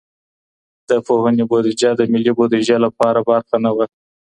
[0.89, 3.85] د پوهنې بودیجه د ملي بودیجې لویه برخه نه وه.